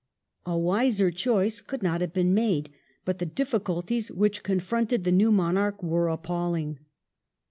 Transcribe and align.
A 0.47 0.57
wiser 0.57 1.11
choice 1.11 1.61
could 1.61 1.83
not 1.83 2.01
have 2.01 2.11
been 2.11 2.33
made; 2.33 2.71
but 3.05 3.19
the 3.19 3.25
difficulties 3.27 4.09
which 4.11 4.41
confronted 4.41 5.03
the 5.03 5.11
new 5.11 5.31
monarch 5.31 5.83
were 5.83 6.07
appalling. 6.09 6.79